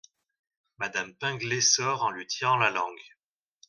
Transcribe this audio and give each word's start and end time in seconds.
Madame 0.79 1.13
Pinglet 1.13 1.61
sort 1.61 2.01
en 2.01 2.09
lui 2.09 2.25
tirant 2.25 2.57
la 2.57 2.71
langue. 2.71 3.03